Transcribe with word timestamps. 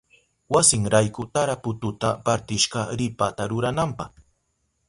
Wasinrayku 0.53 1.21
tarapututa 1.35 2.09
partishka 2.25 2.81
ripata 2.99 3.43
rurananpa. 3.51 4.05